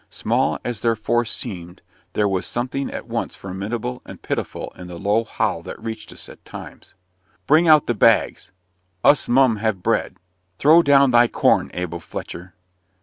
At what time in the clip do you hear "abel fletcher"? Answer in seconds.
11.75-12.55